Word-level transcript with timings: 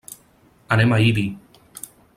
Anem 0.77 0.95
a 0.97 1.01
Ibi. 1.09 1.27